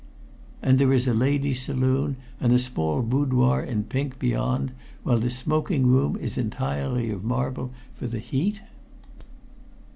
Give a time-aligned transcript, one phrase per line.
[0.63, 4.71] "And there is a ladies' saloon and a small boudoir in pink beyond,
[5.03, 8.61] while the smoking room is entirely of marble for the heat?"